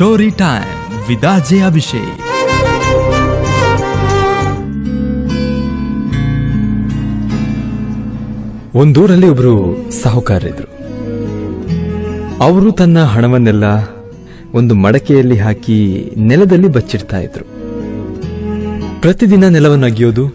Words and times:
Story 0.00 0.30
time 0.30 1.08
ವಿದಾಜೆ 1.08 1.60
ಅಭಿಷೇಕ್ 1.60 2.20
ಒಂದೂರಲ್ಲಿ 8.76 9.28
ಒಬ್ರು 9.28 9.76
ಸಾಹುಕಾರರಿದ್ರು. 10.02 10.68
ಅವರು 12.40 12.72
ತನ್ನ 12.72 13.04
ಹಣವನ್ನೆಲ್ಲ 13.04 13.64
ಒಂದು 14.54 14.74
ಮಡಕೆಯಲ್ಲಿ 14.74 15.38
ಹಾಕಿ 15.38 16.12
ನೆಲದಲ್ಲಿ 16.16 16.68
ಬಚ್ಚಿಡ್ತಾ 16.68 17.20
ಇದ್ರು. 17.20 17.44
ಪ್ರತಿದಿನ 19.00 19.48
ನೆಲವನ್ನು 19.48 19.86
ಅಗಿಯೋದು, 19.86 20.26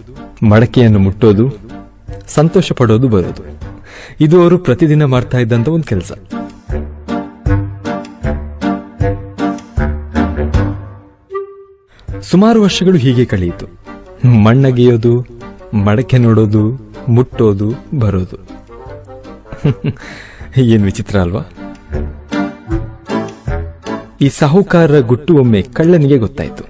ಮಡಕೆಯನ್ನು 0.48 0.98
ಮುಟ್ಟೋದು, 0.98 1.58
ಸಂತೋಷ 2.28 2.72
ಪಡೋದು 2.72 3.08
ಬರೋದು. 3.08 3.42
ಇದು 4.20 4.42
ಅವರು 4.42 4.58
ಪ್ರತಿದಿನ 4.58 5.04
ಮಾಡ್ತಾ 5.04 5.38
ಇದ್ದಂತ 5.38 5.68
ಒಂದು 5.68 5.84
ಕೆಲಸ. 5.84 6.12
ಸುಮಾರು 12.30 12.62
ವರ್ಷಗಳು 12.62 12.98
ಹೀಗೆ 12.98 13.24
ಕಳೆಯಿತು. 13.24 13.66
ಮಣ್ಣಗೆಯೋದು, 14.42 15.26
ಮಡಕೆ 15.74 16.18
ನೋಡೋದು, 16.18 16.92
ಮುಟ್ಟೋದು, 17.08 17.98
ಬರೋದು. 17.98 18.36
ಏನ್ 20.58 20.84
ವಿಚಿತ್ರ 20.84 21.18
ಅಲ್ವಾ? 21.18 21.42
ಈ 24.20 24.28
ಸಾಹುಕಾರರ 24.28 25.00
ಗುಟ್ಟು 25.00 25.36
ಒಮ್ಮೆ 25.36 25.62
ಕಳ್ಳನಿಗೆ 25.62 26.18
ಗೊತ್ತಾಯಿತು. 26.18 26.64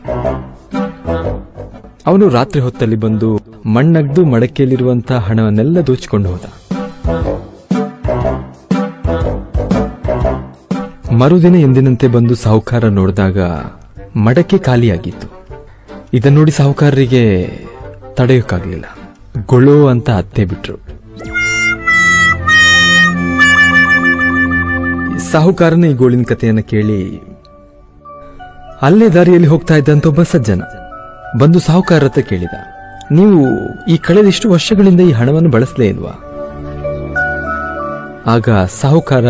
ಅವನು 2.07 2.29
ರಾತ್ರಿ 2.29 2.61
ಹೊತ್ತಲ್ಲಿ 2.61 2.97
ಬಂದು 2.97 3.41
ಮಣ್ಣಗ್ದು 3.67 4.25
ಮಡಕೆಯಲ್ಲಿರುವಂತಹ 4.25 5.19
ಹಣವನ್ನೆಲ್ಲ 5.19 5.87
ದೋಚಿಕೊಂಡು 5.87 6.29
ಹೋದ. 6.29 6.45
ಮರುದಿನ 11.13 11.55
ಎಂದಿನಂತೆ 11.55 12.09
ಬಂದು 12.09 12.35
ಸಾಹುಕಾರ 12.35 12.85
ನೋಡಿದಾಗ 12.89 13.41
ಮಡಕೆ 14.17 14.59
ಖಾಲಿಯಾಗಿತ್ತು. 14.59 15.36
ಇದನ್ನ 16.17 16.37
ನೋಡಿ 16.39 16.53
ಸಾಹುಕಾರರಿಗೆ 16.59 17.23
ತಡೆಯೋಕ್ಕಾಗಲಿಲ್ಲ. 18.19 18.87
ಗೊಳು 19.53 19.75
ಅಂತ 19.93 20.09
ಅತ್ತೆ 20.21 20.43
ಬಿಟ್ರು. 20.51 20.77
ಸಾಹುಕಾರನ 25.31 25.85
ಈ 25.93 25.95
ಗೋಳಿನ 26.01 26.25
ಕಥೆಯನ್ನು 26.31 26.65
ಕೇಳಿ, 26.73 27.01
ಅಲ್ಲೇ 28.87 29.09
ದಾರಿಯಲ್ಲಿ 29.17 29.49
ಹೋಗ್ತಾ 29.53 29.77
ಇದ್ದಂತ 29.81 30.07
ಒಬ್ಬ 30.13 30.23
ಸಜ್ಜನ 30.33 30.63
ಬಂದು 31.41 31.59
ಸಾಹುಕಾರ 31.69 32.05
ಹತ್ರ 32.09 32.23
ಕೇಳಿದ, 32.31 32.57
ನೀವು 33.19 33.39
ಈ 33.93 33.97
ಕಳೆದ 34.07 34.27
ಇಷ್ಟು 34.35 34.47
ವರ್ಷಗಳಿಂದ 34.55 35.03
ಈ 35.11 35.13
ಹಣವನ್ನು 35.21 35.51
ಬಳಸಲೇ 35.57 35.89
ಇಲ್ವಾ? 35.95 36.15
ಆಗ 38.35 38.49
ಸಾಹುಕಾರ, 38.81 39.27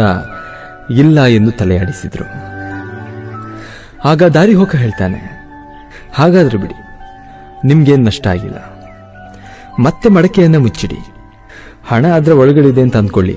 ಇಲ್ಲ 1.03 1.25
ಎಂದು 1.39 1.53
ತಲೆಯಾಡಿಸಿದ್ರು. 1.61 2.27
ಆಗ 4.11 4.23
ದಾರಿ 4.37 4.55
ಹೋಗ 4.61 4.73
ಹೇಳ್ತಾನೆ 4.85 5.21
ಹಾಗಾದ್ರೆ 6.19 6.59
ಬಿಡಿ. 6.59 6.75
ನಿಮ್ಗೇನು 7.69 8.05
ನಷ್ಟ 8.05 8.27
ಆಗಿಲ್ಲ. 8.27 8.57
ಮತ್ತೆ 9.79 10.09
ಮಡಕೆಯನ್ನ 10.09 10.57
ಮುಚ್ಚಿಡಿ. 10.57 10.97
ಹಣ 11.85 12.07
ಅದರ 12.07 12.33
ಒಳಗಡಿದೆ 12.33 12.81
ಅಂತ 12.81 12.97
ಅಂದ್ಕೊಳ್ಳಿ. 12.97 13.37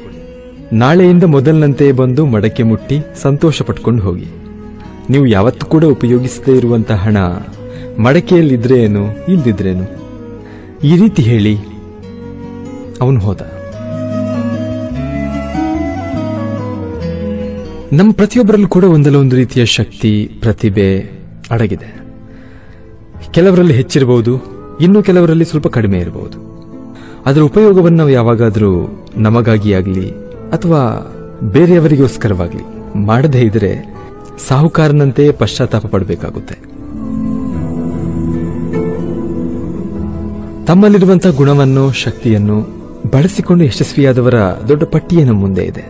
ನಾಳೆಯಿಂದ 0.74 1.24
ಮೊದಲಿನಂತೆ 1.24 1.92
ಬಂದು 1.92 2.26
ಮಡಕೆ 2.26 2.64
ಮುಟ್ಟಿ 2.64 3.00
ಸಂತೋಷ 3.22 3.62
ಪಟ್ಕೊಂಡು 3.62 4.04
ಹೋಗಿ. 4.04 4.26
ನೀವು 5.10 5.26
ಯಾವತ್ತೂ 5.26 5.66
ಕೂಡ 5.66 5.86
ಉಪಯೋಗಿಸದೇ 5.86 6.58
ಇರುವಂತಹ 6.58 6.96
ಹಣ 6.96 7.18
ಮಡಕೆಯಲ್ಲಿದ್ರೆ 8.00 8.84
ಏನು 8.84 9.26
ಇಲ್ದಿದ್ರೇನು 9.30 9.86
ಈ 10.84 10.98
ರೀತಿ 10.98 11.22
ಹೇಳಿ 11.22 11.58
ಅವನು 13.02 13.20
ಹೋದ. 13.20 13.42
ನಮ್ಮ 17.94 18.12
ಪ್ರತಿಯೊಬ್ಬರಲ್ಲೂ 18.12 18.68
ಕೂಡ 18.68 18.84
ಒಂದಲ್ಲ 18.84 19.16
ಒಂದು 19.16 19.36
ರೀತಿಯ 19.36 19.66
ಶಕ್ತಿ, 19.66 20.32
ಪ್ರತಿಭೆ 20.42 21.12
ಅಡಗಿದೆ. 21.52 22.09
ಕೆಲವರಲ್ಲಿ 23.32 23.74
ಹೆಚ್ಚಿರಬಹುದು, 23.74 24.34
ಇನ್ನು 24.82 25.04
ಕೆಲವರಲ್ಲಿ 25.04 25.46
ಸ್ವಲ್ಪ 25.46 25.68
ಕಡಿಮೆ 25.68 26.00
ಇರಬಹುದು. 26.00 26.38
ಅದರ 27.26 27.42
ಉಪಯೋಗವನ್ನು 27.42 27.98
ನಾವು 27.98 28.10
ಯಾವಾಗಾದರೂ 28.10 29.02
ನಮಗಾಗಿ 29.18 29.74
ಆಗಲಿ, 29.74 30.12
ಅಥವಾ 30.52 30.82
ಬೇರೆಯವರಿಗೋಸ್ಕರವಾಗಲಿ 31.44 32.96
ಮಾಡದೇ 32.96 33.42
ಇದ್ರೆ 33.42 33.72
ಸಾಹುಕಾರನಂತೆ 34.48 35.32
ಪಶ್ಚಾತ್ತಾಪ 35.32 35.86
ಪಡಬೇಕಾಗುತ್ತೆ. 35.86 36.56
ತಮ್ಮಲ್ಲಿರುವಂತಹ 40.66 41.30
ಗುಣವನ್ನು, 41.30 41.92
ಶಕ್ತಿಯನ್ನು 41.92 42.58
ಬಳಸಿಕೊಂಡು 43.12 43.64
ಯಶಸ್ವಿಯಾದವರ 43.64 44.36
ದೊಡ್ಡ 44.68 44.84
ಪಟ್ಟಿಯನ್ನು 44.84 45.34
ಮುಂದೆ 45.34 45.64
ಇದೆ. 45.64 45.86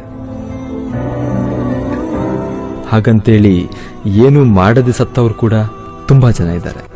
ಹಾಗಂತೇಳಿ, 2.90 3.68
ಏನು 4.06 4.44
ಮಾಡದೆ 4.44 4.92
ಸತ್ತವರು 4.92 5.34
ಕೂಡ 5.34 5.54
ತುಂಬಾ 6.08 6.32
ಜನ 6.32 6.46
ಇದ್ದಾರೆ. 6.46 6.89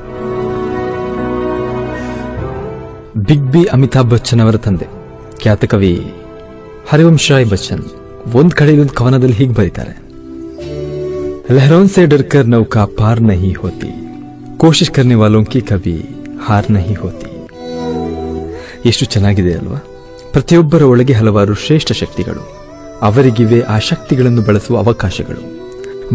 ಬಿಗ್ 3.17 3.51
ಬಿ 3.51 3.63
ಅಮಿತಾಬ್ 3.63 4.09
ಬಚ್ಚನ್ 4.09 4.39
ಅವರ 4.39 4.57
ತಂದೆ. 4.57 4.87
ಖ್ಯಾತ 5.37 5.65
ಕವಿ 5.65 6.13
ಹರಿವಂಶ್ 6.89 7.31
ರಾಯ್ 7.31 7.45
ಬಚ್ಚನ್. 7.45 7.83
ಒಂದ್ 8.33 8.51
ಕಡೆ 8.51 8.77
ಒಂದು 8.77 8.93
ಕವನದಲ್ಲಿ 8.93 9.35
ಹೀಗೆ 9.35 9.53
ಬರೀತಾರೆ. 9.53 10.03
ಲೆಹರೋನ್ 11.53 11.89
ಸೆ 11.89 12.05
ಡರ್ಕರ್ 12.05 12.47
ನೌಕಾ 12.47 12.85
ಪಾರ್ 12.85 13.21
ನಹಿ 13.21 13.53
ಹೋತಿ. 13.53 13.91
ಕೋಶಿಶ್ 14.57 14.91
ಕರ್ನೆ 14.91 15.15
ವಾಲೋಂಕಿ 15.15 15.61
ಕವಿ 15.61 16.09
ಹಾರ್ 16.45 16.71
ನಹಿ 16.71 16.93
ಹೋತಿ. 16.93 17.47
ಎಷ್ಟು 18.85 19.05
ಚೆನ್ನಾಗಿದೆ 19.05 19.53
ಅಲ್ವಾ? 19.53 19.83
ಪ್ರತಿಯೊಬ್ಬರ 20.31 20.81
ಒಳಗೆ 20.81 21.13
ಹಲವಾರು 21.13 21.53
ಶ್ರೇಷ್ಠ 21.53 21.91
ಶಕ್ತಿಗಳು. 21.91 22.57
ಅವರಿಗಿವೆ 23.01 23.61
ಆ 23.61 23.79
ಶಕ್ತಿಗಳನ್ನು 23.79 24.41
ಬಳಸುವ 24.41 24.77
ಅವಕಾಶಗಳು. 24.77 25.53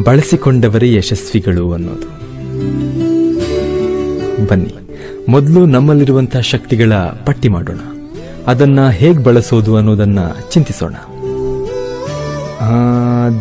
ಬಳಸಿಕೊಂಡವರೇ 0.02 0.94
ಯಶಸ್ವಿಗಳು 0.94 1.72
ಅನ್ನೋದು. 1.72 2.28
ಬನ್ನಿ. 4.46 4.87
ಮೊದಲು 5.28 5.66
ನಮ್ಮಲ್ಲಿರುವಂತಹ 5.66 6.40
ಶಕ್ತಿಗಳ 6.40 6.94
ಪಟ್ಟಿ 7.26 7.48
ಮಾಡೋಣ. 7.48 7.80
ಅದನ್ನ 8.46 8.88
ಹೇಗೆ 8.88 9.18
ಬಳಸೋದು 9.18 9.76
ಅನ್ನೋದನ್ನ 9.76 10.18
ಚಿಂತಿಸೋಣ. 10.50 10.94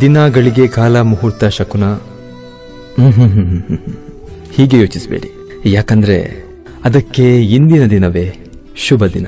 ದಿನಗಳಿಗೆ 0.02 0.68
ಕಾಲ 0.68 1.02
ಮುಹೂರ್ತ 1.02 1.46
ಶಕುನ. 1.46 1.84
ಹೀಗೆ 4.54 4.80
ಯೋಚಿಸಬೇಡಿ. 4.80 5.30
ಯಾಕಂದ್ರೆ 5.66 6.46
ಅದಕ್ಕೆ 6.84 7.42
ಇಂದಿನ 7.42 7.86
ದಿನವೇ 7.86 8.38
ಶುಭ 8.76 9.06
ದಿನ. 9.06 9.28